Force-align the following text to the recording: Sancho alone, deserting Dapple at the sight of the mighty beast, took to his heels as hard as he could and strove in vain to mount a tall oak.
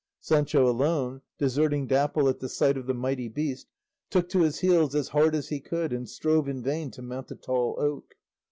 Sancho 0.19 0.67
alone, 0.67 1.21
deserting 1.37 1.85
Dapple 1.85 2.27
at 2.27 2.39
the 2.39 2.49
sight 2.49 2.75
of 2.75 2.87
the 2.87 2.93
mighty 2.95 3.27
beast, 3.27 3.67
took 4.09 4.27
to 4.29 4.39
his 4.41 4.61
heels 4.61 4.95
as 4.95 5.09
hard 5.09 5.35
as 5.35 5.49
he 5.49 5.59
could 5.59 5.93
and 5.93 6.09
strove 6.09 6.47
in 6.49 6.63
vain 6.63 6.89
to 6.89 7.03
mount 7.03 7.29
a 7.29 7.35
tall 7.35 7.75
oak. 7.77 8.15